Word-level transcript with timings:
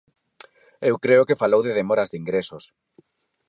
Eu 0.89 0.95
creo 1.03 1.27
que 1.27 1.39
falou 1.41 1.61
de 1.63 1.75
demoras 1.79 2.09
de 2.09 2.19
ingresos. 2.21 2.63